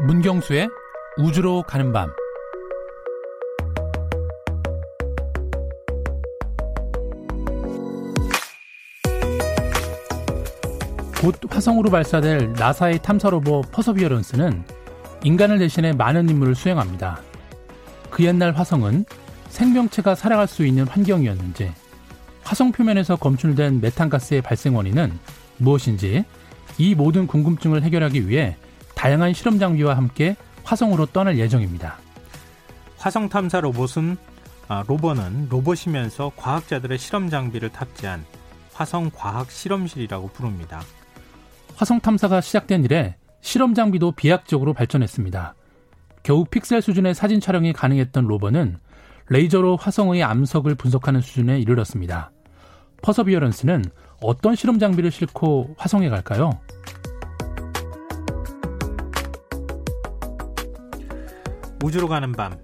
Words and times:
문경수의 0.00 0.68
우주로 1.18 1.62
가는 1.62 1.92
밤 1.92 2.10
곧 11.26 11.34
화성으로 11.48 11.90
발사될 11.90 12.52
나사의 12.52 13.00
탐사 13.02 13.30
로봇 13.30 13.72
퍼서비어런스는 13.72 14.62
인간을 15.24 15.58
대신해 15.58 15.92
많은 15.92 16.28
임무를 16.28 16.54
수행합니다. 16.54 17.20
그 18.10 18.22
옛날 18.22 18.52
화성은 18.52 19.06
생명체가 19.48 20.14
살아갈 20.14 20.46
수 20.46 20.64
있는 20.64 20.86
환경이었는지 20.86 21.72
화성 22.44 22.70
표면에서 22.72 23.16
검출된 23.16 23.80
메탄가스의 23.80 24.42
발생 24.42 24.76
원인은 24.76 25.18
무엇인지 25.56 26.24
이 26.78 26.94
모든 26.94 27.26
궁금증을 27.26 27.82
해결하기 27.82 28.28
위해 28.28 28.56
다양한 28.96 29.34
실험 29.34 29.58
장비와 29.58 29.96
함께 29.96 30.36
화성으로 30.64 31.06
떠날 31.06 31.38
예정입니다. 31.38 31.98
화성 32.96 33.28
탐사 33.28 33.60
로봇은 33.60 34.16
아, 34.68 34.82
로버는 34.88 35.48
로봇이면서 35.48 36.32
과학자들의 36.34 36.98
실험 36.98 37.30
장비를 37.30 37.68
탑재한 37.68 38.24
화성 38.72 39.12
과학 39.14 39.50
실험실이라고 39.50 40.28
부릅니다. 40.28 40.82
화성 41.76 42.00
탐사가 42.00 42.40
시작된 42.40 42.84
이래 42.84 43.16
실험 43.42 43.74
장비도 43.74 44.12
비약적으로 44.12 44.72
발전했습니다. 44.72 45.54
겨우 46.24 46.44
픽셀 46.46 46.82
수준의 46.82 47.14
사진 47.14 47.38
촬영이 47.38 47.74
가능했던 47.74 48.26
로버는 48.26 48.78
레이저로 49.28 49.76
화성의 49.76 50.24
암석을 50.24 50.74
분석하는 50.74 51.20
수준에 51.20 51.60
이르렀습니다. 51.60 52.32
퍼서비어런스는 53.02 53.84
어떤 54.22 54.56
실험 54.56 54.78
장비를 54.78 55.10
싣고 55.10 55.76
화성에 55.76 56.08
갈까요? 56.08 56.58
우주로 61.82 62.08
가는 62.08 62.32
밤 62.32 62.58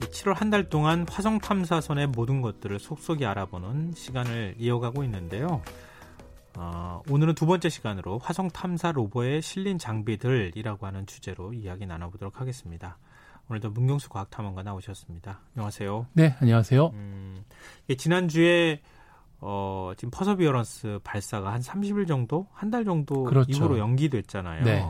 7월 0.00 0.34
한 0.34 0.50
달 0.50 0.68
동안 0.68 1.06
화성 1.08 1.38
탐사선의 1.38 2.08
모든 2.08 2.40
것들을 2.40 2.78
속속이 2.78 3.26
알아보는 3.26 3.92
시간을 3.94 4.54
이어가고 4.58 5.04
있는데요. 5.04 5.62
어, 6.56 7.02
오늘은 7.10 7.34
두 7.34 7.46
번째 7.46 7.68
시간으로 7.68 8.18
화성 8.18 8.48
탐사 8.48 8.90
로버에 8.92 9.40
실린 9.40 9.78
장비들이라고 9.78 10.86
하는 10.86 11.06
주제로 11.06 11.52
이야기 11.52 11.86
나눠보도록 11.86 12.40
하겠습니다. 12.40 12.96
오늘도 13.48 13.70
문경수 13.70 14.08
과학탐험가 14.08 14.62
나오셨습니다. 14.62 15.40
안녕하세요. 15.54 16.06
네, 16.14 16.36
안녕하세요. 16.40 16.86
음, 16.94 17.44
예, 17.90 17.94
지난주에 17.96 18.80
어, 19.40 19.92
지금 19.96 20.10
퍼서비어런스 20.10 21.00
발사가 21.04 21.52
한 21.52 21.60
30일 21.60 22.08
정도, 22.08 22.48
한 22.52 22.70
달 22.70 22.84
정도 22.84 23.24
그렇죠. 23.24 23.52
이후로 23.52 23.78
연기됐잖아요. 23.78 24.64
네. 24.64 24.84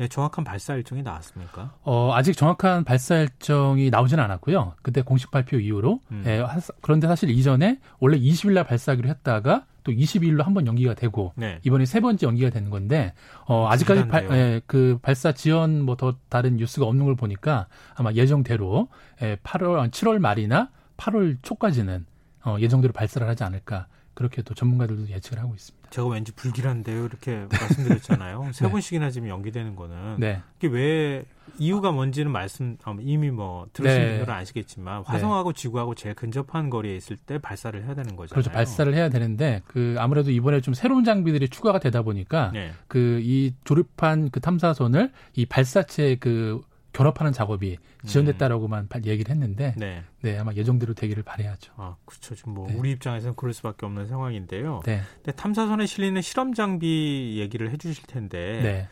네, 0.00 0.08
정확한 0.08 0.44
발사 0.44 0.74
일정이 0.74 1.02
나왔습니까? 1.02 1.74
어, 1.82 2.10
아직 2.14 2.32
정확한 2.34 2.84
발사 2.84 3.16
일정이 3.18 3.90
나오지는 3.90 4.24
않았고요. 4.24 4.72
그때 4.80 5.02
공식 5.02 5.30
발표 5.30 5.58
이후로. 5.58 6.00
음. 6.10 6.22
예, 6.26 6.42
그런데 6.80 7.06
사실 7.06 7.28
이전에 7.28 7.78
원래 7.98 8.18
20일 8.18 8.52
날 8.54 8.64
발사하기로 8.64 9.10
했다가 9.10 9.66
또 9.84 9.92
22일로 9.92 10.42
한 10.42 10.54
번 10.54 10.66
연기가 10.66 10.94
되고 10.94 11.34
네. 11.36 11.58
이번에 11.64 11.84
세 11.84 12.00
번째 12.00 12.26
연기가 12.26 12.48
되는 12.48 12.70
건데 12.70 13.12
어, 13.44 13.68
아직까지 13.68 14.08
발, 14.08 14.26
예, 14.30 14.60
그 14.66 14.98
발사 15.02 15.32
지연 15.32 15.82
뭐 15.82 15.96
더 15.96 16.14
다른 16.30 16.56
뉴스가 16.56 16.86
없는 16.86 17.04
걸 17.04 17.14
보니까 17.14 17.66
아마 17.94 18.10
예정대로 18.12 18.88
예, 19.20 19.36
8월 19.36 19.90
7월 19.90 20.18
말이나 20.18 20.70
8월 20.96 21.36
초까지는 21.42 22.06
어, 22.46 22.56
예정대로 22.58 22.94
발사를 22.94 23.28
하지 23.28 23.44
않을까 23.44 23.86
그렇게 24.14 24.42
또 24.42 24.54
전문가들도 24.54 25.08
예측을 25.08 25.38
하고 25.38 25.54
있습니다. 25.54 25.90
제가 25.90 26.08
왠지 26.08 26.32
불길한데요. 26.32 27.04
이렇게 27.04 27.46
말씀드렸잖아요. 27.50 28.50
세 28.52 28.66
네. 28.66 28.70
번씩이나 28.70 29.10
지금 29.10 29.28
연기되는 29.28 29.76
거는 29.76 30.16
네. 30.18 30.42
이게 30.58 30.68
왜 30.68 31.24
이유가 31.58 31.90
뭔지는 31.90 32.30
말씀 32.30 32.76
어, 32.84 32.96
이미 33.00 33.30
뭐 33.30 33.66
들으신 33.72 33.98
네. 33.98 34.08
분들은 34.10 34.32
아시겠지만 34.32 35.02
화성하고 35.04 35.52
네. 35.52 35.60
지구하고 35.60 35.94
제일 35.94 36.14
근접한 36.14 36.70
거리에 36.70 36.96
있을 36.96 37.16
때 37.16 37.38
발사를 37.38 37.78
해야 37.82 37.94
되는 37.94 38.16
거잖아요. 38.16 38.34
그렇죠. 38.34 38.50
발사를 38.50 38.92
해야 38.94 39.08
되는데 39.08 39.62
그 39.66 39.96
아무래도 39.98 40.30
이번에 40.30 40.60
좀 40.60 40.74
새로운 40.74 41.04
장비들이 41.04 41.48
추가가 41.48 41.78
되다 41.78 42.02
보니까 42.02 42.50
네. 42.52 42.72
그이 42.88 43.54
조립한 43.64 44.30
그 44.30 44.40
탐사선을 44.40 45.12
이 45.34 45.46
발사체 45.46 46.16
그 46.16 46.60
결합하는 46.92 47.32
작업이 47.32 47.78
지연됐다라고만 48.06 48.88
음. 48.92 49.00
얘기를 49.06 49.30
했는데 49.30 49.74
네. 49.76 50.02
네. 50.22 50.38
아마 50.38 50.52
예정대로 50.54 50.94
되기를 50.94 51.22
바래야죠. 51.22 51.72
아 51.76 51.96
그렇죠. 52.04 52.34
지금 52.34 52.54
뭐 52.54 52.68
네. 52.68 52.74
우리 52.74 52.90
입장에서는 52.92 53.36
그럴 53.36 53.52
수밖에 53.52 53.86
없는 53.86 54.06
상황인데요. 54.06 54.82
네. 54.84 55.00
근데 55.16 55.32
탐사선에 55.32 55.86
실리는 55.86 56.20
실험 56.22 56.54
장비 56.54 57.36
얘기를 57.38 57.70
해주실 57.70 58.04
텐데 58.06 58.60
네. 58.62 58.88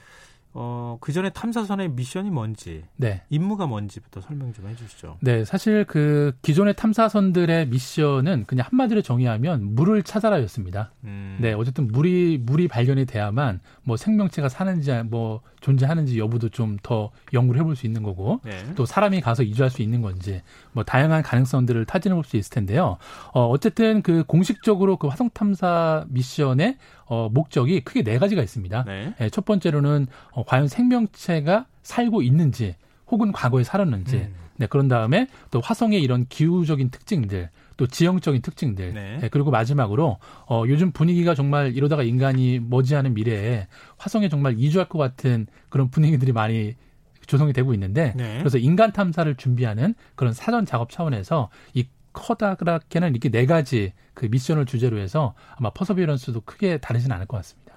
어, 0.54 0.96
그 1.00 1.12
전에 1.12 1.30
탐사선의 1.30 1.90
미션이 1.90 2.30
뭔지, 2.30 2.82
네. 2.96 3.22
임무가 3.28 3.66
뭔지부터 3.66 4.20
설명 4.20 4.52
좀 4.52 4.66
해주시죠. 4.66 5.18
네, 5.20 5.44
사실 5.44 5.84
그 5.84 6.32
기존의 6.42 6.74
탐사선들의 6.74 7.68
미션은 7.68 8.44
그냥 8.46 8.66
한마디로 8.68 9.02
정의하면 9.02 9.74
물을 9.74 10.02
찾아라였습니다. 10.02 10.92
음. 11.04 11.38
네, 11.40 11.52
어쨌든 11.52 11.86
물이 11.88 12.38
물이 12.42 12.66
발견이 12.66 13.04
돼야만 13.04 13.60
뭐 13.82 13.96
생명체가 13.96 14.48
사는지 14.48 14.90
뭐 15.04 15.42
존재하는지 15.60 16.18
여부도 16.18 16.48
좀 16.50 16.78
더 16.82 17.10
연구를 17.32 17.60
해볼 17.60 17.74
수 17.76 17.86
있는 17.86 18.02
거고, 18.02 18.40
네. 18.44 18.52
또 18.76 18.86
사람이 18.86 19.20
가서 19.20 19.42
이주할 19.42 19.70
수 19.70 19.82
있는 19.82 20.00
건지 20.02 20.42
뭐 20.72 20.84
다양한 20.84 21.22
가능성들을 21.22 21.84
타진해 21.86 22.14
볼 22.14 22.24
수 22.24 22.36
있을 22.36 22.50
텐데요. 22.50 22.98
어, 23.32 23.46
어쨌든 23.48 24.02
그 24.02 24.22
공식적으로 24.24 24.96
그 24.96 25.08
화성 25.08 25.30
탐사 25.30 26.04
미션의 26.08 26.76
어, 27.06 27.28
목적이 27.32 27.80
크게 27.80 28.02
네 28.02 28.18
가지가 28.18 28.42
있습니다. 28.42 28.84
네. 28.84 29.14
네, 29.18 29.30
첫 29.30 29.44
번째로는 29.44 30.06
어, 30.32 30.44
과연 30.44 30.68
생명체가 30.68 31.66
살고 31.82 32.22
있는지 32.22 32.76
혹은 33.10 33.32
과거에 33.32 33.64
살았는지 33.64 34.16
음. 34.16 34.34
네, 34.56 34.66
그런 34.66 34.88
다음에 34.88 35.28
또 35.50 35.60
화성의 35.60 36.02
이런 36.02 36.26
기후적인 36.28 36.90
특징들, 36.90 37.48
또 37.78 37.86
지형적인 37.86 38.42
특징들, 38.42 38.92
네. 38.92 39.18
네, 39.18 39.28
그리고 39.28 39.50
마지막으로 39.50 40.18
어, 40.48 40.64
요즘 40.66 40.90
분위기가 40.90 41.34
정말 41.34 41.74
이러다가 41.74 42.02
인간이 42.02 42.58
머지않은 42.58 43.14
미래에 43.14 43.68
화성에 43.96 44.28
정말 44.28 44.58
이주할 44.58 44.88
것 44.88 44.98
같은 44.98 45.46
그런 45.68 45.88
분위기들이 45.88 46.32
많이 46.32 46.74
조성이 47.26 47.52
되고 47.52 47.72
있는데 47.74 48.14
네. 48.16 48.38
그래서 48.38 48.58
인간 48.58 48.92
탐사를 48.92 49.32
준비하는 49.36 49.94
그런 50.16 50.32
사전 50.32 50.66
작업 50.66 50.90
차원에서 50.90 51.50
이 51.72 51.86
커다랗게는 52.12 53.10
이렇게 53.10 53.28
네 53.28 53.46
가지 53.46 53.92
그 54.12 54.26
미션을 54.26 54.66
주제로 54.66 54.98
해서 54.98 55.34
아마 55.54 55.70
퍼서비런스도 55.70 56.40
크게 56.40 56.78
다르지는 56.78 57.14
않을 57.14 57.26
것 57.26 57.36
같습니다. 57.36 57.74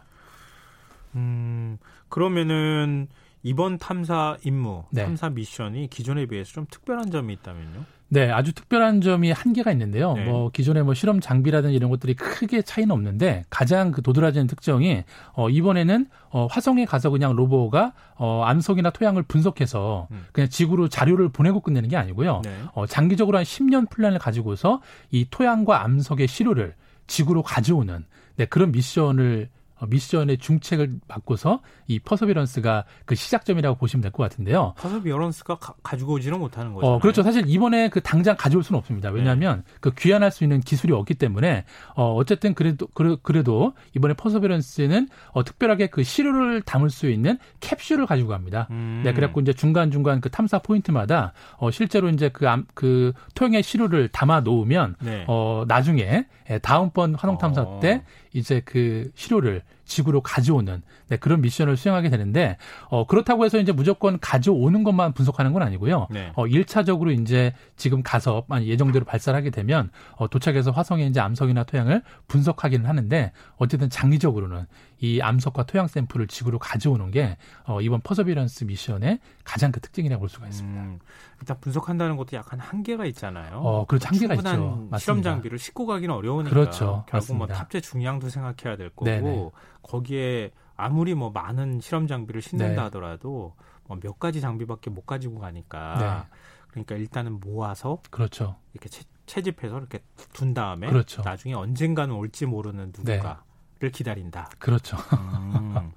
음, 1.16 1.78
그러면은 2.10 3.08
이번 3.44 3.78
탐사 3.78 4.38
임무, 4.44 4.86
네. 4.90 5.06
탐사 5.06 5.30
미션이 5.30 5.90
기존에 5.90 6.26
비해서 6.26 6.54
좀 6.54 6.66
특별한 6.72 7.12
점이 7.12 7.34
있다면요? 7.34 7.86
네, 8.14 8.30
아주 8.30 8.52
특별한 8.52 9.00
점이 9.00 9.32
한계가 9.32 9.72
있는데요. 9.72 10.14
네. 10.16 10.26
뭐 10.26 10.52
기존의 10.52 10.84
뭐 10.84 10.94
실험 10.94 11.22
장비라든지 11.22 11.74
이런 11.74 11.90
것들이 11.90 12.14
크게 12.14 12.62
차이는 12.62 12.92
없는데 12.92 13.46
가장 13.50 13.92
그 13.92 14.02
도드라지는 14.02 14.48
특징이 14.48 15.06
어 15.32 15.50
이번에는 15.50 16.08
어 16.30 16.46
화성에 16.48 16.84
가서 16.84 17.10
그냥 17.10 17.38
로버가 17.38 17.94
어 18.16 18.44
암석이나 18.44 18.90
토양을 18.90 19.24
분석해서 19.24 20.10
음. 20.12 20.26
그냥 20.34 20.50
지구로 20.50 20.90
자료를 20.90 21.30
보내고 21.30 21.62
끝내는 21.62 21.88
게 21.88 21.96
아니고요. 21.96 22.42
네. 22.44 22.54
어 22.74 22.86
장기적으로 22.86 23.38
한 23.38 23.46
10년 23.46 23.90
플랜을 23.90 24.20
가지고서 24.20 24.82
이 25.10 25.28
토양과 25.30 25.82
암석의 25.82 26.28
시료를 26.28 26.76
지구로 27.08 27.44
가져오는 27.44 28.04
네, 28.36 28.46
그런 28.46 28.74
미션을 28.74 29.48
어, 29.48 29.61
미션의 29.90 30.38
중책을 30.38 31.00
맡고서 31.08 31.62
이 31.88 32.00
퍼서비런스가 32.00 32.86
그 33.06 33.16
시작점이라고 33.16 33.78
보시면 33.78 34.02
될 34.02 34.12
것 34.12 34.24
같은데요. 34.24 34.74
퍼서비런스가 34.78 35.58
가, 35.58 35.98
지고 35.98 36.14
오지는 36.14 36.40
못하는 36.40 36.74
거죠. 36.74 36.86
어, 36.88 37.00
그렇죠. 37.00 37.24
사실 37.24 37.44
이번에 37.48 37.90
그 37.90 38.02
당장 38.02 38.36
가져올 38.38 38.64
수는 38.64 38.78
없습니다. 38.80 39.10
왜냐하면 39.10 39.64
네. 39.66 39.74
그 39.80 39.92
귀환할 39.94 40.32
수 40.32 40.44
있는 40.44 40.60
기술이 40.60 40.94
없기 40.94 41.16
때문에 41.16 41.66
어, 41.96 42.14
어쨌든 42.14 42.54
그래도 42.54 42.88
그래, 42.94 43.44
도 43.44 43.74
이번에 43.96 44.14
퍼서비런스는 44.14 45.08
어, 45.32 45.44
특별하게 45.44 45.88
그 45.88 46.04
시료를 46.04 46.62
담을 46.62 46.90
수 46.90 47.10
있는 47.10 47.38
캡슐을 47.62 48.06
가지고 48.06 48.30
갑니다. 48.30 48.68
음. 48.72 49.02
네, 49.04 49.14
그래갖고 49.14 49.42
이제 49.42 49.54
중간 49.54 49.92
중간 49.92 50.22
그 50.22 50.30
탐사 50.30 50.60
포인트마다 50.60 51.34
어, 51.58 51.72
실제로 51.72 52.10
이제 52.10 52.30
그, 52.30 52.48
암, 52.48 52.66
그 52.74 53.14
토양의 53.36 53.64
시료를 53.64 54.10
담아 54.10 54.42
놓으면 54.42 54.96
네. 55.02 55.26
어, 55.28 55.64
나중에 55.68 56.26
예, 56.50 56.60
다음번 56.60 57.16
화성 57.16 57.38
탐사 57.38 57.62
어. 57.62 57.80
때 57.80 58.04
이제 58.34 58.62
그 58.64 59.12
시료를 59.16 59.64
지구로 59.92 60.22
가져오는 60.22 60.82
네, 61.10 61.18
그런 61.18 61.42
미션을 61.42 61.76
수행하게 61.76 62.10
되는데 62.10 62.58
어, 62.90 63.06
그렇다고 63.06 63.44
해서 63.44 63.60
이제 63.60 63.74
무조건 63.74 64.20
가져오는 64.20 64.84
것만 64.84 65.12
분석하는 65.14 65.52
건 65.52 65.62
아니고요. 65.64 66.08
네. 66.10 66.32
어, 66.36 66.46
1차적으로 66.46 67.20
이제 67.20 67.54
지금 67.76 68.02
가서 68.02 68.46
예정대로 68.62 69.04
발사를 69.04 69.38
하게 69.38 69.50
되면 69.50 69.90
어, 70.16 70.30
도착해서 70.30 70.72
화성에 70.72 71.06
이제 71.08 71.20
암석이나 71.20 71.64
토양을 71.66 72.04
분석하기는 72.28 72.88
하는데 72.88 73.34
어쨌든 73.58 73.90
장기적으로는 73.90 74.66
이 75.00 75.20
암석과 75.20 75.64
토양 75.64 75.88
샘플을 75.88 76.28
지구로 76.28 76.60
가져오는 76.60 77.12
게 77.12 77.38
어, 77.66 77.82
이번 77.82 78.02
퍼서비런스 78.02 78.66
미션의 78.66 79.20
가장 79.44 79.72
그 79.72 79.82
특징이라고 79.82 80.22
볼 80.22 80.30
수가 80.30 80.48
있습니다. 80.48 80.80
음, 80.80 81.00
일단 81.42 81.58
분석한다는 81.60 82.18
것도 82.18 82.38
약간 82.38 82.60
한계가 82.60 83.06
있잖아요. 83.08 83.58
어, 83.58 83.86
그렇죠. 83.88 84.08
한계가 84.08 84.36
있죠. 84.36 84.90
실험 85.00 85.24
장비를 85.24 85.58
싣고 85.58 85.88
가기는 85.88 86.14
어려우니까 86.14 86.52
그렇죠. 86.52 87.04
결국 87.10 87.36
뭐 87.36 87.48
맞습니다. 87.48 87.48
뭐 87.48 87.48
탑재 87.48 87.82
중량도 87.82 88.30
생각해야 88.30 88.78
될 88.78 88.90
거고 88.90 89.06
네네. 89.06 89.50
거기에 89.84 90.52
아무리 90.76 91.14
뭐 91.14 91.30
많은 91.30 91.80
실험 91.80 92.08
장비를 92.08 92.42
싣는다 92.42 92.74
네. 92.76 92.82
하더라도 92.82 93.56
어, 93.88 93.96
몇 94.00 94.20
가지 94.20 94.42
장비밖에 94.42 94.90
못 94.90 95.06
가지고 95.06 95.40
가니까 95.40 96.28
네. 96.30 96.38
그러니까 96.70 96.96
일단은 96.96 97.40
모아서 97.40 98.02
그렇죠. 98.10 98.56
이렇게 98.74 98.90
채, 98.90 99.04
채집해서 99.26 99.78
이렇게 99.78 100.00
둔 100.34 100.54
다음에 100.54 100.88
그렇죠. 100.88 101.22
나중에 101.22 101.54
언젠가는 101.54 102.14
올지 102.16 102.46
모르는 102.46 102.94
누군가를 102.98 103.36
네. 103.80 103.90
기다린다. 103.90 104.50
그렇죠. 104.60 104.98
음. 105.14 105.92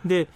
근데 0.00 0.26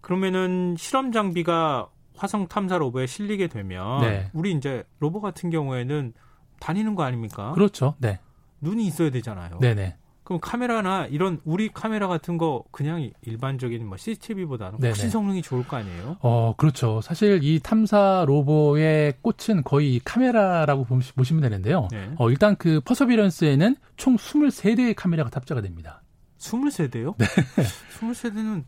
그러면은 0.00 0.74
실험 0.78 1.12
장비가 1.12 1.88
화성 2.16 2.48
탐사 2.48 2.78
로버에 2.78 3.06
실리게 3.06 3.48
되면 3.48 4.00
네. 4.00 4.30
우리 4.32 4.52
이제 4.52 4.84
로버 5.00 5.20
같은 5.20 5.50
경우에는 5.50 6.14
다니는 6.60 6.94
거 6.94 7.02
아닙니까? 7.02 7.52
그렇죠. 7.52 7.94
네. 7.98 8.20
눈이 8.60 8.86
있어야 8.86 9.10
되잖아요. 9.10 9.58
네네. 9.60 9.96
그럼 10.24 10.40
카메라나 10.40 11.06
이런 11.06 11.40
우리 11.44 11.68
카메라 11.68 12.08
같은 12.08 12.38
거 12.38 12.64
그냥 12.70 13.10
일반적인 13.22 13.86
뭐 13.86 13.98
CCTV보다는 13.98 14.80
훨씬 14.82 15.02
네네. 15.02 15.10
성능이 15.10 15.42
좋을 15.42 15.68
거 15.68 15.76
아니에요? 15.76 16.16
어, 16.20 16.54
그렇죠. 16.56 17.02
사실 17.02 17.40
이 17.42 17.60
탐사 17.62 18.24
로봇의 18.26 19.18
꽃은 19.20 19.62
거의 19.64 20.00
카메라라고 20.02 20.86
보시면 20.86 21.42
되는데요. 21.42 21.88
네. 21.90 22.10
어, 22.18 22.30
일단 22.30 22.56
그 22.56 22.80
퍼서비런스에는 22.80 23.76
총 23.96 24.16
23대의 24.16 24.94
카메라가 24.96 25.28
탑재가 25.28 25.60
됩니다. 25.60 26.02
23대요? 26.38 27.16
네. 27.18 27.26
23대는 28.00 28.64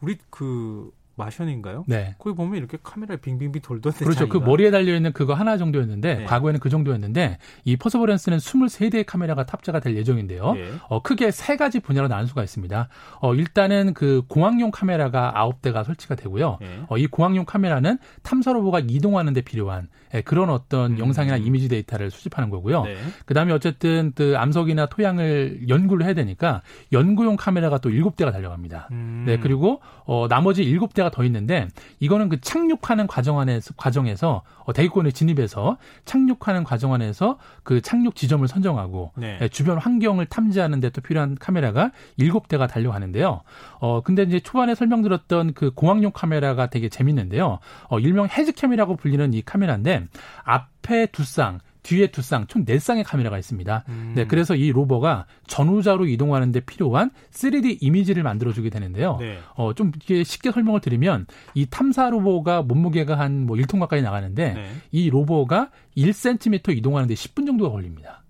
우리 0.00 0.18
그 0.28 0.90
마션인가요? 1.16 1.84
네. 1.86 2.14
거기 2.18 2.34
보면 2.34 2.56
이렇게 2.56 2.78
카메라에 2.82 3.18
빙빙빙 3.18 3.62
돌던데 3.62 3.98
그렇죠. 3.98 4.20
자기가. 4.20 4.38
그 4.38 4.44
머리에 4.44 4.70
달려 4.70 4.94
있는 4.94 5.12
그거 5.12 5.34
하나 5.34 5.56
정도였는데 5.56 6.14
네. 6.14 6.24
과거에는 6.24 6.60
그 6.60 6.70
정도였는데 6.70 7.38
이 7.64 7.76
퍼서버런스는 7.76 8.38
23대의 8.38 9.04
카메라가 9.06 9.44
탑재가 9.44 9.80
될 9.80 9.96
예정인데요. 9.96 10.52
네. 10.54 10.72
어, 10.88 11.02
크게 11.02 11.30
세 11.30 11.56
가지 11.56 11.80
분야로 11.80 12.08
나눌 12.08 12.26
수가 12.26 12.42
있습니다. 12.42 12.88
어, 13.20 13.34
일단은 13.34 13.94
그 13.94 14.22
공항용 14.28 14.70
카메라가 14.70 15.34
9대가 15.36 15.84
설치가 15.84 16.14
되고요. 16.14 16.58
네. 16.60 16.80
어, 16.88 16.96
이 16.96 17.06
공항용 17.06 17.44
카메라는 17.44 17.98
탐사 18.22 18.52
로봇가 18.52 18.80
이동하는 18.86 19.32
데 19.32 19.42
필요한 19.42 19.88
예, 20.14 20.20
그런 20.20 20.50
어떤 20.50 20.92
음. 20.92 20.98
영상이나 20.98 21.36
이미지 21.36 21.68
데이터를 21.68 22.10
수집하는 22.10 22.50
거고요. 22.50 22.84
네. 22.84 22.96
그다음에 23.26 23.52
어쨌든 23.52 24.12
그 24.14 24.34
암석이나 24.36 24.86
토양을 24.86 25.68
연구를 25.68 26.04
해야 26.04 26.14
되니까 26.14 26.62
연구용 26.92 27.36
카메라가 27.36 27.78
또 27.78 27.90
7대가 27.90 28.32
달려갑니다. 28.32 28.88
음. 28.92 29.24
네, 29.26 29.38
그리고 29.38 29.80
어 30.04 30.26
나머지 30.28 30.64
7대 30.64 31.01
1대가 31.02 31.12
더 31.12 31.24
있는데 31.24 31.66
이거는 31.98 32.28
그 32.28 32.40
착륙하는 32.40 33.08
과정 33.08 33.40
안에서 33.40 33.74
과정에서 33.76 34.42
어, 34.64 34.72
대기권에 34.72 35.10
진입해서 35.10 35.78
착륙하는 36.04 36.62
과정 36.62 36.94
안에서 36.94 37.38
그 37.64 37.80
착륙 37.80 38.14
지점을 38.14 38.46
선정하고 38.46 39.10
네. 39.16 39.38
예, 39.40 39.48
주변 39.48 39.78
환경을 39.78 40.26
탐지하는 40.26 40.78
데 40.78 40.92
또 40.92 41.00
필요한 41.00 41.34
카메라가 41.34 41.90
7대가 42.18 42.68
달려가는데요. 42.68 43.40
어 43.80 44.00
근데 44.02 44.22
이제 44.22 44.40
초반에 44.40 44.74
설명드렸던 44.74 45.54
그 45.54 45.72
공항용 45.72 46.12
카메라가 46.12 46.68
되게 46.68 46.88
재밌는데요. 46.88 47.58
어 47.88 47.98
일명 47.98 48.28
헤즈캠이라고 48.28 48.96
불리는 48.96 49.32
이 49.34 49.42
카메라인데 49.42 50.04
앞에 50.44 51.06
두 51.06 51.24
쌍, 51.24 51.58
뒤에 51.82 52.08
두 52.12 52.22
쌍, 52.22 52.46
총 52.46 52.64
네 52.64 52.78
쌍의 52.78 53.02
카메라가 53.04 53.38
있습니다. 53.38 53.84
음. 53.88 54.12
네, 54.14 54.26
그래서 54.26 54.54
이 54.54 54.70
로버가 54.70 55.26
전후자로 55.48 56.06
이동하는 56.06 56.52
데 56.52 56.60
필요한 56.60 57.10
3D 57.32 57.78
이미지를 57.80 58.22
만들어주게 58.22 58.70
되는데요. 58.70 59.16
네. 59.18 59.38
어, 59.56 59.72
좀 59.74 59.90
쉽게 60.24 60.52
설명을 60.52 60.80
드리면 60.80 61.26
이 61.54 61.66
탐사 61.66 62.08
로버가 62.10 62.62
몸무게가 62.62 63.18
한 63.18 63.46
뭐 63.46 63.56
1톤 63.56 63.80
가까이 63.80 64.02
나가는데 64.02 64.52
네. 64.54 64.70
이 64.92 65.10
로버가 65.10 65.70
1cm 65.96 66.76
이동하는데 66.76 67.14
10분 67.14 67.46
정도가 67.46 67.70
걸립니다. 67.70 68.22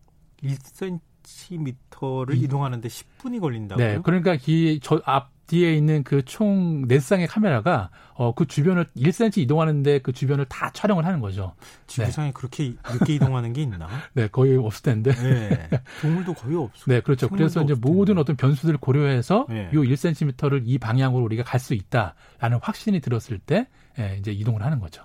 1cm를 0.43 2.43
이동하는데 2.43 2.88
10분이 2.88 3.40
걸린다고요? 3.40 3.87
네, 3.87 3.98
그러니까 4.02 4.37
이저앞 4.46 5.31
뒤에 5.52 5.75
있는 5.76 6.02
그 6.02 6.22
총 6.25 6.87
네쌍의 6.88 7.26
카메라가 7.26 7.90
어, 8.14 8.34
그 8.34 8.46
주변을 8.46 8.87
1cm 8.96 9.37
이동하는데 9.38 9.99
그 9.99 10.12
주변을 10.12 10.46
다 10.46 10.70
촬영을 10.72 11.04
하는 11.04 11.20
거죠. 11.20 11.52
지구상에 11.87 12.28
네. 12.28 12.32
그렇게 12.32 12.75
늦게 12.90 13.14
이동하는 13.16 13.52
게 13.52 13.60
있나? 13.62 13.87
네, 14.14 14.28
거의 14.28 14.56
없을 14.56 14.82
텐데. 14.82 15.12
네. 15.12 15.69
동물도 16.00 16.32
거의 16.34 16.56
없어. 16.56 16.84
네, 16.87 17.00
그렇죠. 17.00 17.28
그래서 17.28 17.62
이제 17.62 17.75
모든 17.75 18.16
어떤 18.16 18.34
변수들을 18.37 18.78
고려해서 18.78 19.44
네. 19.50 19.69
요 19.75 19.82
1cm를 19.82 20.62
이 20.64 20.78
방향으로 20.78 21.22
우리가 21.25 21.43
갈 21.44 21.60
수 21.62 21.75
있다라는 21.75 22.58
확신이 22.62 23.00
들었을 23.00 23.38
때 23.38 23.69
예, 23.98 24.16
이제 24.19 24.32
이동을 24.32 24.62
하는 24.62 24.81
거죠. 24.81 25.05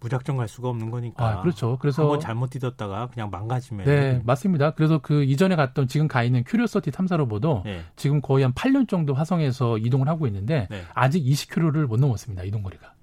무작정 0.00 0.36
갈 0.36 0.48
수가 0.48 0.68
없는 0.70 0.90
거니까. 0.90 1.24
아, 1.38 1.40
그렇죠. 1.42 1.76
그래서 1.78 2.02
한번 2.02 2.20
잘못 2.20 2.50
뛰었다가 2.50 3.08
그냥 3.12 3.30
망가지면. 3.30 3.84
네, 3.86 4.20
맞습니다. 4.24 4.70
그래서 4.72 4.98
그 4.98 5.22
이전에 5.24 5.56
갔던 5.56 5.88
지금 5.88 6.08
가 6.08 6.22
있는 6.22 6.42
큐리오서티 6.44 6.90
탐사로보도 6.90 7.62
네. 7.64 7.82
지금 7.96 8.20
거의 8.20 8.42
한 8.44 8.52
8년 8.54 8.88
정도 8.88 9.14
화성에서 9.14 9.78
이동을 9.78 10.08
하고 10.08 10.26
있는데 10.26 10.66
네. 10.70 10.82
아직 10.94 11.22
20km를 11.22 11.86
못 11.86 12.00
넘었습니다. 12.00 12.44
이동 12.44 12.62
거리가. 12.62 12.94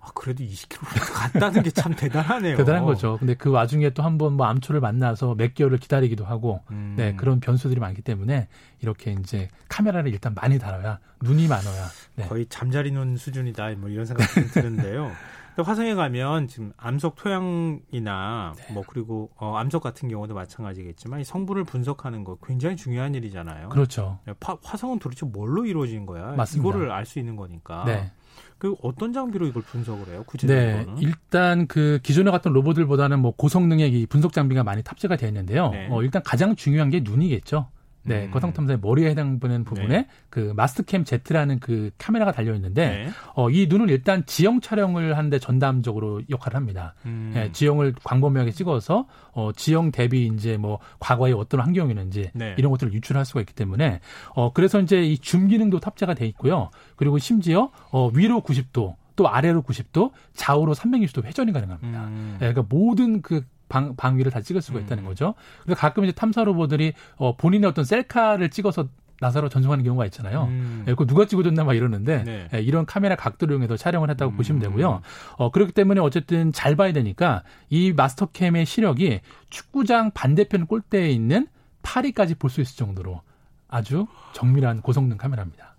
아, 0.00 0.10
그래도 0.14 0.44
20km 0.44 1.14
갔다는 1.14 1.64
게 1.64 1.70
참 1.72 1.92
대단하네요. 1.96 2.56
대단한 2.56 2.84
거죠. 2.84 3.16
근데 3.18 3.34
그 3.34 3.50
와중에 3.50 3.90
또 3.90 4.04
한번 4.04 4.34
뭐 4.34 4.46
암초를 4.46 4.80
만나서 4.80 5.34
몇 5.34 5.52
개월을 5.54 5.78
기다리기도 5.78 6.24
하고, 6.24 6.62
음. 6.70 6.94
네, 6.96 7.16
그런 7.16 7.40
변수들이 7.40 7.80
많기 7.80 8.02
때문에 8.02 8.46
이렇게 8.80 9.10
이제 9.20 9.48
카메라를 9.68 10.12
일단 10.12 10.32
많이 10.34 10.60
달아야 10.60 11.00
눈이 11.22 11.48
많아야. 11.48 11.86
네. 12.14 12.26
거의 12.28 12.46
잠자리 12.48 12.92
눈 12.92 13.16
수준이다. 13.16 13.70
뭐 13.78 13.88
이런 13.88 14.06
생각이 14.06 14.46
드는데요. 14.52 15.10
화성에 15.62 15.94
가면 15.94 16.48
지금 16.48 16.72
암석 16.76 17.16
토양이나 17.16 18.54
네. 18.56 18.74
뭐 18.74 18.82
그리고 18.86 19.30
어, 19.36 19.56
암석 19.56 19.82
같은 19.82 20.08
경우도 20.08 20.34
마찬가지겠지만 20.34 21.20
이 21.20 21.24
성분을 21.24 21.64
분석하는 21.64 22.24
거 22.24 22.36
굉장히 22.44 22.76
중요한 22.76 23.14
일이잖아요. 23.14 23.70
그렇죠. 23.70 24.18
네, 24.26 24.34
파, 24.38 24.58
화성은 24.62 24.98
도대체 24.98 25.26
뭘로 25.26 25.64
이루어진 25.66 26.06
거야? 26.06 26.32
맞습니다. 26.32 26.68
이거를 26.68 26.90
알 26.92 27.06
수 27.06 27.18
있는 27.20 27.36
거니까. 27.36 27.84
네. 27.84 28.10
그 28.58 28.74
어떤 28.82 29.12
장비로 29.12 29.46
이걸 29.46 29.62
분석을 29.62 30.08
해요? 30.08 30.24
구체적으로 30.26 30.64
네, 30.64 30.86
일단 31.00 31.66
그 31.66 32.00
기존에 32.02 32.30
갔던 32.30 32.52
로봇들보다는 32.52 33.20
뭐 33.20 33.32
고성능의 33.36 34.06
분석 34.06 34.32
장비가 34.32 34.64
많이 34.64 34.82
탑재가 34.82 35.16
되어 35.16 35.28
있는데요. 35.28 35.70
네. 35.70 35.88
어, 35.90 36.02
일단 36.02 36.22
가장 36.22 36.56
중요한 36.56 36.90
게 36.90 37.00
눈이겠죠. 37.00 37.68
네, 38.06 38.26
음. 38.26 38.30
거성 38.30 38.52
탐사의 38.52 38.78
머리에 38.80 39.10
해당되는 39.10 39.64
부분에 39.64 39.88
네. 39.88 40.06
그 40.30 40.52
마스트캠 40.56 41.04
Z라는 41.04 41.58
그 41.58 41.90
카메라가 41.98 42.32
달려 42.32 42.54
있는데 42.54 42.88
네. 42.88 43.08
어, 43.34 43.50
이 43.50 43.66
눈을 43.68 43.90
일단 43.90 44.24
지형 44.24 44.60
촬영을 44.60 45.16
하는데 45.16 45.38
전담적으로 45.38 46.22
역할을 46.30 46.56
합니다. 46.56 46.94
음. 47.04 47.32
네, 47.34 47.52
지형을 47.52 47.94
광범위하게 48.02 48.52
찍어서 48.52 49.06
어, 49.32 49.50
지형 49.54 49.90
대비 49.90 50.26
이제 50.26 50.56
뭐 50.56 50.78
과거에 50.98 51.32
어떤 51.32 51.60
환경이었는지 51.60 52.30
네. 52.32 52.54
이런 52.56 52.70
것들을 52.70 52.92
유출할 52.94 53.24
수가 53.26 53.40
있기 53.40 53.52
때문에 53.54 54.00
어, 54.34 54.52
그래서 54.52 54.80
이제 54.80 55.02
이 55.02 55.18
줌 55.26 55.48
기능도 55.48 55.80
탑재가 55.80 56.14
돼 56.14 56.24
있고요. 56.26 56.70
그리고 56.94 57.18
심지어 57.18 57.70
어, 57.90 58.08
위로 58.14 58.42
90도 58.42 58.94
또 59.16 59.28
아래로 59.28 59.62
90도, 59.62 60.12
좌우로 60.34 60.74
360도 60.74 61.24
회전이 61.24 61.50
가능합니다. 61.52 62.04
음. 62.04 62.36
네, 62.38 62.52
그러니까 62.52 62.66
모든 62.68 63.22
그 63.22 63.44
방, 63.68 63.96
방위를 63.96 64.30
다 64.32 64.40
찍을 64.40 64.62
수가 64.62 64.80
있다는 64.80 65.04
음. 65.04 65.08
거죠. 65.08 65.34
그래서 65.62 65.78
가끔 65.80 66.04
이제 66.04 66.12
탐사 66.12 66.44
로봇들이 66.44 66.92
어, 67.16 67.36
본인의 67.36 67.68
어떤 67.68 67.84
셀카를 67.84 68.50
찍어서 68.50 68.88
나사로 69.18 69.48
전송하는 69.48 69.82
경우가 69.82 70.04
있잖아요. 70.06 70.44
음. 70.44 70.84
예, 70.88 70.94
그 70.94 71.06
누가 71.06 71.24
찍어줬나 71.24 71.64
막 71.64 71.74
이러는데 71.74 72.22
네. 72.24 72.48
예, 72.52 72.60
이런 72.60 72.84
카메라 72.84 73.16
각도를 73.16 73.54
이용해서 73.54 73.76
촬영을 73.78 74.10
했다고 74.10 74.32
음. 74.32 74.36
보시면 74.36 74.60
되고요. 74.60 75.00
어, 75.38 75.50
그렇기 75.50 75.72
때문에 75.72 76.00
어쨌든 76.00 76.52
잘 76.52 76.76
봐야 76.76 76.92
되니까 76.92 77.42
이 77.70 77.92
마스터캠의 77.92 78.66
시력이 78.66 79.20
축구장 79.48 80.10
반대편 80.12 80.66
골대에 80.66 81.08
있는 81.10 81.46
파리까지 81.82 82.34
볼 82.34 82.50
수 82.50 82.60
있을 82.60 82.76
정도로 82.76 83.22
아주 83.68 84.06
정밀한 84.34 84.82
고성능 84.82 85.16
카메라입니다. 85.16 85.76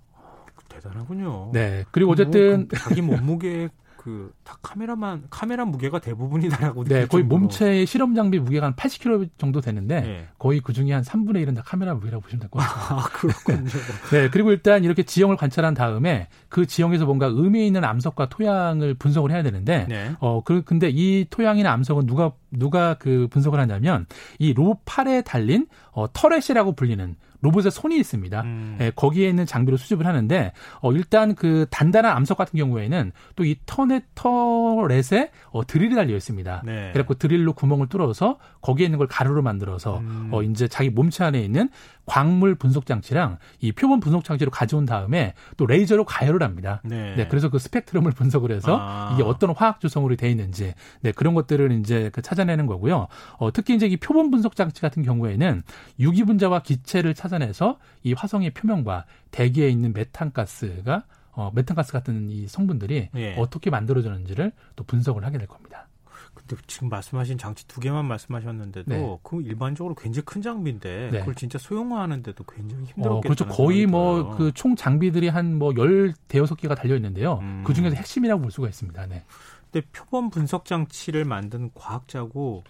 대단하군요. 0.70 1.52
네. 1.54 1.86
그리고 1.92 2.12
어쨌든 2.12 2.68
뭐, 2.70 2.80
자기 2.80 3.02
몸무게 3.02 3.70
그 4.08 4.32
다 4.46 4.58
카메라만 4.62 5.24
카메라 5.30 5.66
무게가 5.66 6.00
대부분이다라고 6.00 6.86
네 6.86 7.06
거의 7.06 7.26
몸체의 7.26 7.86
실험 7.86 8.16
장비 8.16 8.40
무게가 8.40 8.68
한 8.68 8.76
80kg 8.76 9.30
정도 9.38 9.60
되는데 9.60 10.00
네. 10.02 10.28
거의 10.38 10.62
그 10.62 10.72
중에 10.72 10.94
한 10.94 11.04
3분의 11.04 11.46
1은 11.46 11.54
다 11.56 11.62
카메라 11.66 11.94
무게라고 11.94 12.22
보시면 12.22 12.40
될 12.40 12.50
것 12.50 12.60
같아요. 12.60 13.00
아 13.00 13.04
그렇군요. 13.04 13.68
네 14.12 14.30
그리고 14.30 14.52
일단 14.52 14.86
이렇게 14.86 15.04
지형을 15.04 15.36
관찰한 15.36 15.74
다음에 15.74 16.30
그 16.48 16.66
지형에서 16.66 17.06
뭔가 17.06 17.26
의미 17.26 17.68
있는 17.68 17.84
암석과 17.84 18.30
토양을 18.30 18.94
분석을 18.94 19.32
해야 19.32 19.44
되는데 19.44 19.86
네. 19.90 20.16
어 20.22 20.42
그, 20.46 20.62
근데 20.64 20.90
이 20.90 21.26
토양이나 21.30 21.70
암석은 21.74 22.06
누가 22.06 22.32
누가 22.50 22.94
그 22.94 23.28
분석을 23.30 23.60
하냐면 23.60 24.06
이 24.40 24.54
로팔에 24.54 25.24
달린 25.24 25.68
어 25.98 26.06
터렛이라고 26.14 26.74
불리는 26.74 27.16
로봇의 27.42 27.72
손이 27.72 27.98
있습니다. 27.98 28.42
음. 28.42 28.78
예, 28.82 28.92
거기에 28.96 29.28
있는 29.30 29.46
장비로 29.46 29.78
수집을 29.78 30.06
하는데 30.06 30.52
어, 30.82 30.92
일단 30.92 31.34
그 31.36 31.66
단단한 31.70 32.16
암석 32.16 32.38
같은 32.38 32.58
경우에는 32.58 33.12
또 33.36 33.48
이 33.48 33.56
터넷 33.66 34.04
터렛에 34.14 35.32
어, 35.52 35.66
드릴이 35.66 35.96
달려 35.96 36.16
있습니다. 36.16 36.64
네. 36.66 36.92
그래갖고 36.92 37.14
드릴로 37.14 37.54
구멍을 37.54 37.88
뚫어서 37.88 38.40
거기에 38.62 38.86
있는 38.86 38.98
걸 38.98 39.08
가루로 39.08 39.42
만들어서 39.42 40.00
음. 40.00 40.30
어, 40.32 40.44
이제 40.44 40.68
자기 40.68 40.90
몸체 40.90 41.24
안에 41.24 41.40
있는 41.40 41.70
광물 42.06 42.56
분석 42.56 42.86
장치랑 42.86 43.38
이 43.60 43.72
표본 43.72 44.00
분석 44.00 44.24
장치로 44.24 44.52
가져온 44.52 44.86
다음에 44.86 45.34
또 45.58 45.66
레이저로 45.66 46.06
가열을 46.06 46.44
합니다. 46.44 46.82
네. 46.84 47.16
네 47.16 47.28
그래서 47.28 47.50
그 47.50 47.60
스펙트럼을 47.60 48.12
분석을 48.18 48.52
해서 48.52 48.78
아. 48.80 49.12
이게 49.14 49.24
어떤 49.24 49.52
화학 49.52 49.80
조성으로 49.80 50.16
돼 50.16 50.30
있는지 50.30 50.74
네, 51.02 51.12
그런 51.12 51.34
것들을 51.34 51.72
이제 51.80 52.10
그 52.14 52.22
찾아내는 52.22 52.66
거고요. 52.66 53.08
어, 53.38 53.52
특히 53.54 53.76
이제 53.76 53.88
이 53.88 53.98
표본 53.98 54.32
분석 54.32 54.56
장치 54.56 54.82
같은 54.82 55.04
경우에는 55.04 55.64
유기분자와 56.00 56.62
기체를 56.62 57.14
찾아내서 57.14 57.80
이 58.04 58.14
화성의 58.14 58.52
표면과 58.52 59.06
대기에 59.32 59.70
있는 59.70 59.94
메탄가스가 59.94 61.04
어, 61.32 61.52
메탄가스 61.54 61.92
같은 61.92 62.30
이 62.30 62.48
성분들이 62.48 63.10
예. 63.16 63.36
어떻게 63.38 63.70
만들어졌는지를 63.70 64.52
또 64.76 64.84
분석을 64.84 65.24
하게 65.26 65.38
될 65.38 65.48
겁니다. 65.48 65.88
근데 66.34 66.56
지금 66.68 66.90
말씀하신 66.90 67.38
장치 67.40 67.68
두 67.68 67.80
개만 67.80 68.06
말씀하셨는데도 68.06 68.90
네. 68.92 69.18
그 69.24 69.42
일반적으로 69.42 69.96
굉장히 69.96 70.24
큰 70.26 70.42
장비인데 70.42 71.10
네. 71.12 71.20
그걸 71.20 71.34
진짜 71.36 71.58
소형화하는데도 71.58 72.44
굉장히 72.44 72.86
힘들었겠다. 72.86 73.18
어, 73.18 73.22
그렇죠. 73.22 73.48
거의 73.48 73.86
뭐 73.88 74.36
그 74.38 74.52
총 74.54 74.76
장비들이 74.76 75.30
한 75.30 75.58
뭐 75.58 75.74
열 75.78 76.14
대여섯 76.28 76.58
개가 76.60 76.76
달려 76.76 76.96
있는데요. 76.96 77.40
음. 77.42 77.64
그 77.66 77.74
중에서 77.74 77.96
핵심이라고 77.96 78.42
볼 78.42 78.52
수가 78.52 78.68
있습니다. 78.68 79.06
네. 79.08 79.24
근데 79.72 79.86
표본 79.92 80.30
분석 80.30 80.66
장치를 80.66 81.26
만든 81.26 81.72
과학자고 81.74 82.64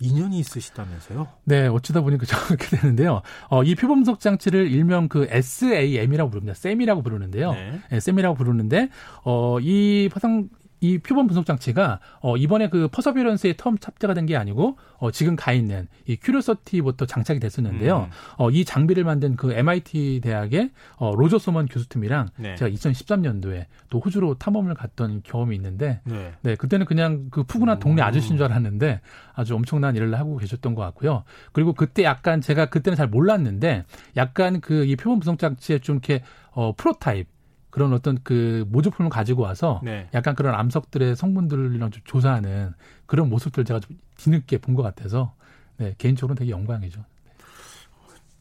인연이 0.00 0.38
있으시다면서요? 0.38 1.28
네, 1.44 1.66
어쩌다 1.66 2.00
보니까 2.00 2.24
그렇게 2.46 2.76
되는데요. 2.76 3.22
어, 3.48 3.62
이 3.62 3.74
표범석 3.74 4.20
장치를 4.20 4.70
일명 4.70 5.08
그 5.08 5.26
SAM이라고 5.30 6.30
부릅니다. 6.30 6.52
SAM이라고 6.52 7.02
부르는데요. 7.02 7.52
네. 7.52 7.70
네, 7.90 7.96
SAM이라고 7.96 8.36
부르는데, 8.36 8.90
어, 9.24 9.58
이 9.60 10.08
화성, 10.12 10.48
이 10.80 10.98
표본 10.98 11.26
분석 11.26 11.44
장치가 11.46 11.98
어 12.20 12.36
이번에 12.36 12.68
그 12.68 12.88
퍼서비런스에 12.88 13.54
처음 13.56 13.76
탑재가 13.76 14.14
된 14.14 14.28
게 14.28 14.36
아니고 14.36 14.76
어 14.98 15.10
지금 15.10 15.36
가 15.36 15.52
있는 15.52 15.88
이 16.06 16.16
큐리오서티부터 16.16 17.06
장착이 17.06 17.40
됐었는데요. 17.40 18.08
음. 18.10 18.10
어이 18.36 18.64
장비를 18.64 19.04
만든 19.04 19.36
그 19.36 19.52
MIT 19.52 20.20
대학의 20.22 20.70
어 20.96 21.14
로저 21.14 21.38
소먼 21.38 21.66
교수팀이랑 21.66 22.28
네. 22.36 22.56
제가 22.56 22.70
2013년도에 22.70 23.66
또 23.90 24.00
호주로 24.00 24.34
탐험을 24.34 24.74
갔던 24.74 25.22
경험이 25.24 25.56
있는데 25.56 26.00
네, 26.04 26.32
네 26.42 26.56
그때는 26.56 26.84
그냥 26.86 27.28
그 27.30 27.42
푸근한 27.44 27.78
동네 27.78 28.02
아저씨인 28.02 28.36
줄 28.36 28.44
알았는데 28.46 29.00
아주 29.34 29.54
엄청난 29.54 29.96
일을 29.96 30.18
하고 30.18 30.36
계셨던 30.36 30.74
것 30.74 30.82
같고요. 30.82 31.24
그리고 31.52 31.72
그때 31.72 32.02
약간 32.04 32.40
제가 32.40 32.66
그때는 32.66 32.96
잘 32.96 33.06
몰랐는데 33.08 33.84
약간 34.16 34.60
그 34.60 34.84
이 34.88 34.96
표본 34.96 35.20
분석 35.20 35.38
장치에 35.38 35.78
좀 35.80 35.96
이렇게 35.96 36.22
어 36.50 36.72
프로타입 36.74 37.26
그런 37.70 37.92
어떤 37.92 38.18
그 38.22 38.64
모조품을 38.68 39.10
가지고 39.10 39.42
와서 39.42 39.80
네. 39.84 40.08
약간 40.14 40.34
그런 40.34 40.54
암석들의 40.54 41.16
성분들이랑 41.16 41.90
좀 41.90 42.02
조사하는 42.04 42.72
그런 43.06 43.28
모습들 43.28 43.64
제가 43.64 43.80
좀 43.80 43.98
뒤늦게 44.16 44.58
본 44.58 44.74
것 44.74 44.82
같아서 44.82 45.34
네, 45.76 45.94
개인적으로는 45.98 46.38
되게 46.38 46.50
영광이죠. 46.50 47.04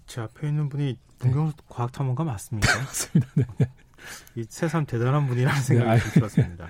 제 0.05 0.21
앞에 0.21 0.47
있는 0.47 0.69
분이 0.69 0.97
문경 1.19 1.47
네. 1.47 1.51
과학탐험가 1.69 2.23
맞습니까? 2.23 2.67
맞습니다. 2.79 3.31
네. 3.57 3.69
이 4.35 4.45
새삼 4.47 4.85
대단한 4.85 5.27
분이라는 5.27 5.61
생각이 5.61 6.01
네, 6.01 6.09
들었습니다. 6.11 6.67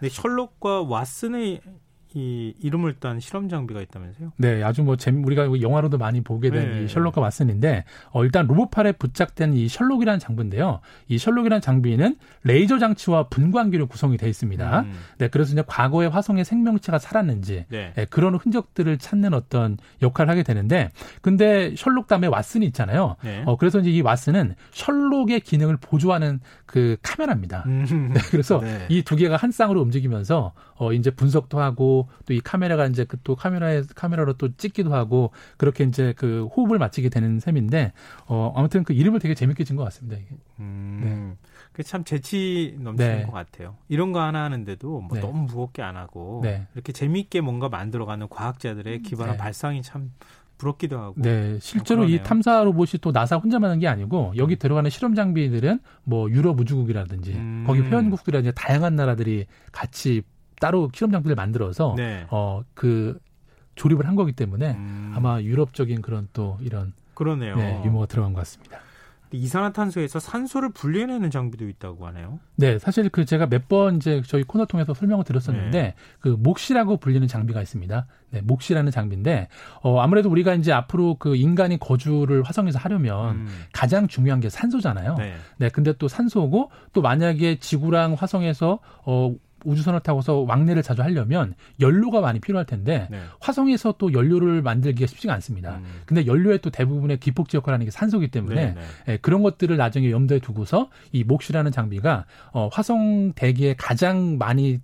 근데 0.00 0.12
셜록과 0.12 0.82
왓슨의 0.84 1.60
이 2.14 2.54
이름을 2.62 2.94
딴 2.94 3.20
실험 3.20 3.48
장비가 3.48 3.80
있다면서요? 3.82 4.32
네, 4.36 4.62
아주 4.62 4.82
뭐 4.82 4.96
재미 4.96 5.22
우리가 5.24 5.60
영화로도 5.60 5.98
많이 5.98 6.22
보게 6.22 6.50
된이 6.50 6.80
네. 6.80 6.88
셜록과 6.88 7.20
왓슨인데 7.20 7.82
어, 8.10 8.24
일단 8.24 8.46
로봇팔에 8.46 8.92
부착된 8.92 9.54
이 9.54 9.68
셜록이라는 9.68 10.18
장비인데요. 10.18 10.80
이 11.08 11.18
셜록이라는 11.18 11.60
장비는 11.60 12.16
레이저 12.44 12.78
장치와 12.78 13.24
분광기로 13.24 13.86
구성이 13.86 14.16
되어 14.16 14.28
있습니다. 14.28 14.80
음. 14.80 14.92
네, 15.18 15.28
그래서 15.28 15.52
이제 15.52 15.62
과거에 15.66 16.06
화성의 16.06 16.44
생명체가 16.44 16.98
살았는지 16.98 17.66
네. 17.68 17.92
네, 17.94 18.04
그런 18.06 18.34
흔적들을 18.34 18.98
찾는 18.98 19.34
어떤 19.34 19.78
역할을 20.02 20.30
하게 20.30 20.42
되는데, 20.42 20.90
근데 21.22 21.74
셜록 21.76 22.06
다음에 22.06 22.28
왓슨이 22.28 22.64
있잖아요. 22.64 23.16
네. 23.22 23.42
어, 23.46 23.56
그래서 23.56 23.80
이제 23.80 23.90
이 23.90 24.02
왓슨은 24.02 24.54
셜록의 24.72 25.40
기능을 25.40 25.78
보조하는 25.78 26.40
그 26.66 26.96
카메라입니다. 27.02 27.64
음. 27.66 28.12
네, 28.12 28.20
그래서 28.30 28.60
네. 28.60 28.86
이두 28.88 29.16
개가 29.16 29.36
한 29.36 29.50
쌍으로 29.50 29.80
움직이면서 29.80 30.52
어, 30.76 30.92
이제 30.92 31.10
분석도 31.10 31.58
하고 31.58 31.95
또 32.26 32.34
이 32.34 32.40
카메라가 32.40 32.86
이제 32.86 33.04
그 33.04 33.16
또 33.24 33.34
카메라에 33.34 33.82
카메라로 33.94 34.34
또 34.34 34.54
찍기도 34.56 34.92
하고 34.94 35.30
그렇게 35.56 35.84
이제 35.84 36.12
그 36.16 36.46
호흡을 36.54 36.78
맞추게 36.78 37.08
되는 37.08 37.40
셈인데 37.40 37.92
어 38.26 38.52
아무튼 38.54 38.84
그 38.84 38.92
이름을 38.92 39.18
되게 39.20 39.34
재밌게 39.34 39.64
진 39.64 39.76
것 39.76 39.84
같습니다. 39.84 40.16
이게. 40.20 40.36
음. 40.60 41.00
네. 41.02 41.48
그참 41.72 42.04
재치 42.04 42.76
넘치는 42.80 43.16
네. 43.18 43.22
것 43.24 43.32
같아요. 43.32 43.76
이런 43.88 44.12
거 44.12 44.20
하나 44.22 44.44
하는데도 44.44 45.00
뭐 45.00 45.08
네. 45.14 45.20
너무 45.20 45.42
무겁게 45.46 45.82
안 45.82 45.96
하고 45.96 46.40
네. 46.42 46.66
이렇게 46.74 46.92
재미있게 46.92 47.40
뭔가 47.40 47.68
만들어가는 47.68 48.28
과학자들의 48.28 49.02
기발한 49.02 49.36
네. 49.36 49.38
발상이 49.42 49.82
참 49.82 50.12
부럽기도 50.58 50.98
하고. 50.98 51.14
네, 51.18 51.58
실제로 51.60 52.04
이 52.06 52.22
탐사 52.22 52.62
로봇이 52.64 52.92
또 53.02 53.12
나사 53.12 53.36
혼자만 53.36 53.70
한 53.70 53.78
게 53.78 53.88
아니고 53.88 54.32
여기 54.38 54.54
음. 54.54 54.58
들어가는 54.58 54.88
실험 54.88 55.14
장비들은 55.14 55.80
뭐 56.04 56.30
유럽 56.30 56.58
우주국이라든지 56.58 57.32
음. 57.34 57.64
거기 57.66 57.80
회원국들이라든지 57.82 58.54
다양한 58.54 58.96
나라들이 58.96 59.44
같이 59.70 60.22
따로 60.60 60.90
실험 60.94 61.10
장비를 61.12 61.34
만들어서 61.34 61.94
네. 61.96 62.26
어그 62.30 63.18
조립을 63.74 64.06
한 64.06 64.16
거기 64.16 64.32
때문에 64.32 64.72
음. 64.72 65.12
아마 65.14 65.40
유럽적인 65.40 66.02
그런 66.02 66.28
또 66.32 66.56
이런 66.60 66.92
그러네요. 67.14 67.56
네, 67.56 67.82
유머가 67.84 68.06
들어간 68.06 68.32
것 68.32 68.40
같습니다. 68.40 68.78
이산화탄소에서 69.32 70.20
산소를 70.20 70.70
분리해내는 70.70 71.30
장비도 71.30 71.68
있다고 71.68 72.06
하네요. 72.06 72.38
네, 72.54 72.78
사실 72.78 73.08
그 73.08 73.24
제가 73.24 73.46
몇 73.48 73.66
번 73.68 73.96
이제 73.96 74.22
저희 74.24 74.44
코너 74.44 74.64
통해서 74.66 74.94
설명을 74.94 75.24
드렸었는데 75.24 75.82
네. 75.82 75.94
그 76.20 76.28
몫이라고 76.28 76.98
불리는 76.98 77.26
장비가 77.26 77.60
있습니다. 77.60 78.06
네, 78.30 78.40
몫이라는 78.42 78.92
장비인데 78.92 79.48
어 79.82 79.98
아무래도 80.00 80.30
우리가 80.30 80.54
이제 80.54 80.72
앞으로 80.72 81.16
그 81.18 81.34
인간이 81.34 81.78
거주를 81.78 82.44
화성에서 82.44 82.78
하려면 82.78 83.36
음. 83.36 83.48
가장 83.72 84.06
중요한 84.06 84.38
게 84.38 84.48
산소잖아요. 84.48 85.16
네. 85.16 85.34
네, 85.58 85.68
근데 85.70 85.92
또 85.94 86.06
산소고 86.06 86.70
또 86.92 87.02
만약에 87.02 87.58
지구랑 87.58 88.14
화성에서 88.14 88.78
어 89.04 89.34
우주선을 89.66 90.00
타고서 90.00 90.38
왕래를 90.40 90.82
자주 90.82 91.02
하려면 91.02 91.54
연료가 91.80 92.20
많이 92.20 92.40
필요할 92.40 92.64
텐데 92.64 93.08
네. 93.10 93.20
화성에서 93.40 93.96
또 93.98 94.12
연료를 94.12 94.62
만들기가 94.62 95.06
쉽지가 95.06 95.34
않습니다. 95.34 95.76
음. 95.76 95.84
근데 96.06 96.26
연료의 96.26 96.60
또 96.60 96.70
대부분의 96.70 97.18
기폭제 97.18 97.58
역할을 97.58 97.74
하는 97.74 97.84
게 97.84 97.90
산소기 97.90 98.28
때문에 98.28 98.54
네, 98.54 98.74
네. 98.74 99.12
예, 99.12 99.16
그런 99.18 99.42
것들을 99.42 99.76
나중에 99.76 100.10
염두에 100.10 100.38
두고서 100.38 100.88
이 101.12 101.24
몫이라는 101.24 101.72
장비가 101.72 102.24
어, 102.52 102.68
화성 102.72 103.32
대기에 103.34 103.74
가장 103.76 104.38
많이 104.38 104.80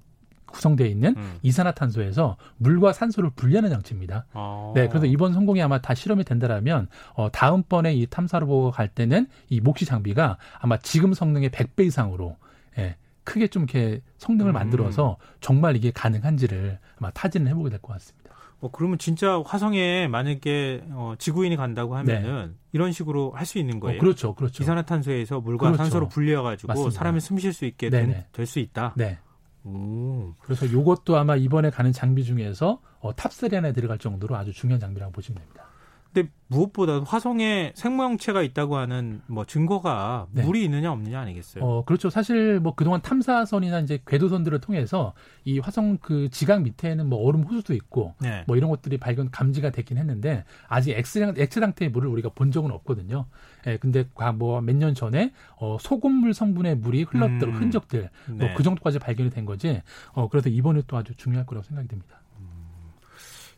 구성되어 0.53 0.87
있는 0.87 1.15
음. 1.17 1.39
이산화탄소에서 1.43 2.37
물과 2.59 2.93
산소를 2.93 3.31
분리하는 3.35 3.71
장치입니다. 3.71 4.27
아. 4.33 4.73
네, 4.75 4.89
그래서 4.89 5.07
이번 5.07 5.33
성공이 5.33 5.61
아마 5.63 5.81
다 5.81 5.95
실험이 5.95 6.25
된다라면 6.25 6.89
어, 7.15 7.31
다음번에 7.33 7.95
이 7.95 8.07
탐사로 8.07 8.47
보고 8.47 8.71
갈 8.71 8.89
때는 8.89 9.27
이 9.49 9.61
몫이 9.61 9.85
장비가 9.85 10.37
아마 10.61 10.77
지금 10.77 11.15
성능의 11.15 11.51
100배 11.51 11.87
이상으로 11.87 12.37
예, 12.79 12.97
크게 13.25 13.49
좀 13.49 13.63
이렇게 13.65 14.01
성능을 14.19 14.53
음. 14.53 14.55
만들어서 14.55 15.17
정말 15.41 15.77
이게 15.77 15.91
가능한지를 15.91 16.79
아마 16.99 17.11
타진을 17.11 17.49
해보게 17.51 17.71
될 17.71 17.79
것 17.81 17.93
같습니다. 17.95 18.33
어, 18.61 18.71
그러면 18.71 18.97
진짜 18.99 19.43
화성에 19.45 20.07
만약에 20.07 20.85
어, 20.91 21.15
지구인이 21.19 21.57
간다고 21.57 21.97
하면은 21.97 22.47
네. 22.47 22.55
이런 22.73 22.93
식으로 22.93 23.33
할 23.33 23.45
수 23.45 23.59
있는 23.59 23.81
거예요. 23.81 23.99
어, 23.99 24.01
그렇죠, 24.01 24.35
그렇죠. 24.35 24.63
이산화탄소에서 24.63 25.41
물과 25.41 25.67
그렇죠. 25.67 25.79
산소로 25.83 26.09
분리해가지고 26.09 26.91
사람이 26.91 27.21
숨 27.21 27.39
쉴 27.39 27.53
수 27.53 27.65
있게 27.65 27.91
될 27.91 28.47
수 28.47 28.61
있다. 28.61 28.95
네. 28.97 29.19
오. 29.65 30.35
그래서 30.41 30.67
이것도 30.67 31.17
아마 31.17 31.37
이번에 31.37 31.71
가는 31.71 31.93
장비 31.93 32.25
중에서 32.25 32.81
어, 33.01 33.13
top 33.15 33.43
3 33.43 33.53
안에 33.55 33.73
들어갈 33.73 33.99
정도로 33.99 34.37
아주 34.37 34.53
중요한 34.53 34.81
장비라고 34.81 35.13
보시면 35.13 35.41
됩니다. 35.41 35.65
근데 36.13 36.29
무엇보다 36.49 37.01
화성에 37.01 37.73
생명체가 37.75 38.43
있다고 38.43 38.77
하는 38.77 39.23
뭐 39.27 39.47
증거가 39.47 40.27
네. 40.31 40.45
물이 40.45 40.63
있느냐 40.65 40.93
없느냐 40.93 41.19
아니겠어요? 41.21 41.65
어, 41.65 41.85
그렇죠. 41.87 42.11
사실 42.11 42.61
뭐 42.61 42.75
그동안 42.75 43.01
탐사선이나 43.01 43.81
이제 43.81 43.99
궤도선들을 44.07 44.61
통해서 44.61 45.15
이 45.45 45.59
화성 45.59 45.99
그 46.03 46.29
지각 46.31 46.63
밑에는 46.63 47.09
뭐 47.09 47.27
얼음 47.27 47.45
호수도 47.45 47.73
있고 47.73 48.15
네. 48.21 48.45
뭐 48.47 48.59
이런 48.59 48.69
것들이 48.69 48.99
발견 48.99 49.31
감지가 49.31 49.71
됐긴 49.71 49.97
했는데 49.97 50.45
아직 50.69 50.93
액체, 50.93 51.23
액체 51.39 51.61
상태의 51.61 51.91
물을 51.91 52.09
우리가 52.11 52.29
본 52.35 52.53
적은 52.53 52.71
없거든요. 52.71 53.25
예, 53.67 53.79
근데 53.79 54.05
뭐몇 54.37 54.77
년 54.77 54.95
전에 54.95 55.33
어 55.57 55.79
소금물 55.81 56.35
성분의 56.35 56.77
물이 56.77 57.05
흘렀던 57.05 57.43
음. 57.43 57.55
흔적들 57.55 58.11
뭐 58.27 58.37
네. 58.37 58.47
뭐그 58.49 58.63
정도까지 58.63 58.99
발견이 58.99 59.31
된 59.31 59.47
거지. 59.47 59.81
어 60.13 60.29
그래서 60.29 60.51
이번에 60.51 60.83
또 60.87 60.99
아주 60.99 61.15
중요할 61.17 61.47
거라고 61.47 61.65
생각이 61.65 61.89
됩니다. 61.89 62.21
음. 62.39 62.47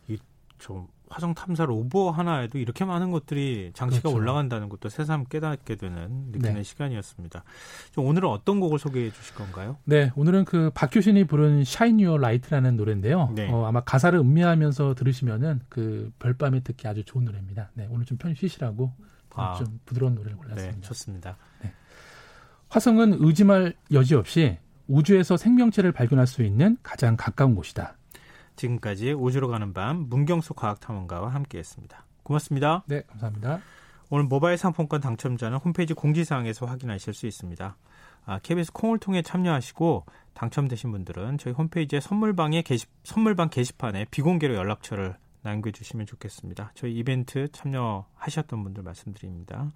이좀 0.07 0.87
화성 1.09 1.33
탐사 1.33 1.65
로버 1.65 2.11
하나에도 2.11 2.57
이렇게 2.57 2.85
많은 2.85 3.11
것들이 3.11 3.71
장치가 3.73 4.03
그렇죠. 4.03 4.17
올라간다는 4.17 4.69
것도 4.69 4.89
새삼 4.89 5.25
깨닫게 5.25 5.75
되는 5.75 6.31
느끼는 6.31 6.55
네. 6.55 6.63
시간이었습니다. 6.63 7.43
오늘은 7.97 8.29
어떤 8.29 8.59
곡을 8.59 8.79
소개해 8.79 9.11
주실 9.11 9.35
건가요? 9.35 9.77
네, 9.85 10.11
오늘은 10.15 10.45
그 10.45 10.71
박효신이 10.73 11.25
부른 11.25 11.61
Shine 11.61 12.03
Your 12.05 12.21
Light라는 12.21 12.75
노래인데요. 12.75 13.31
네. 13.35 13.49
어, 13.51 13.65
아마 13.65 13.81
가사를 13.81 14.17
음미하면서 14.17 14.95
들으시면은 14.95 15.61
그 15.69 16.11
별밤에 16.19 16.61
듣기 16.61 16.87
아주 16.87 17.03
좋은 17.05 17.25
노래입니다. 17.25 17.71
네, 17.73 17.87
오늘 17.89 18.05
좀 18.05 18.17
편히 18.17 18.35
쉬시라고 18.35 18.93
아. 19.35 19.55
좀 19.55 19.79
부드러운 19.85 20.15
노래를 20.15 20.37
골랐습니다. 20.37 20.75
네, 20.75 20.81
좋습니다. 20.81 21.37
네. 21.61 21.71
화성은 22.69 23.17
의심할 23.19 23.73
여지 23.91 24.15
없이 24.15 24.57
우주에서 24.87 25.37
생명체를 25.37 25.91
발견할 25.91 26.27
수 26.27 26.43
있는 26.43 26.77
가장 26.83 27.15
가까운 27.17 27.55
곳이다. 27.55 27.95
지금까지 28.55 29.13
우주로 29.13 29.47
가는 29.47 29.73
밤 29.73 30.07
문경수 30.09 30.53
과학탐험가와 30.53 31.29
함께했습니다. 31.29 32.05
고맙습니다. 32.23 32.83
네, 32.87 33.03
감사합니다. 33.03 33.61
오늘 34.09 34.25
모바일 34.25 34.57
상품권 34.57 35.01
당첨자는 35.01 35.57
홈페이지 35.57 35.93
공지사항에서 35.93 36.65
확인하실 36.65 37.13
수 37.13 37.27
있습니다. 37.27 37.75
아, 38.25 38.39
KBS 38.39 38.71
콩을 38.73 38.99
통해 38.99 39.21
참여하시고 39.21 40.05
당첨되신 40.33 40.91
분들은 40.91 41.37
저희 41.37 41.53
홈페이지에 41.53 41.99
선물방에 41.99 42.61
게시, 42.63 42.85
선물방 43.03 43.49
게시판에 43.49 44.05
비공개로 44.11 44.55
연락처를 44.55 45.15
남겨주시면 45.43 46.07
좋겠습니다. 46.07 46.71
저희 46.73 46.95
이벤트 46.95 47.51
참여하셨던 47.51 48.63
분들 48.63 48.83
말씀드립니다. 48.83 49.71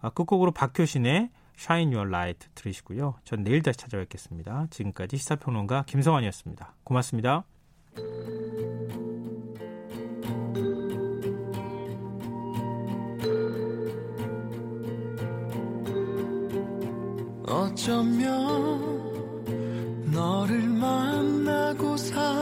아, 0.00 0.10
끝곡으로 0.10 0.52
박효신의 0.52 1.30
Shine 1.58 1.94
Your 1.94 2.08
Light 2.08 2.48
들으시고요. 2.54 3.16
전 3.24 3.42
내일 3.42 3.62
다시 3.62 3.78
찾아뵙겠습니다. 3.78 4.68
지금까지 4.70 5.16
시사평론가 5.16 5.84
김성환이었습니다. 5.86 6.74
고맙습니다. 6.84 7.44
어쩌면 17.78 18.26
너를 20.10 20.60
만나고 20.68 21.96
사 21.96 22.37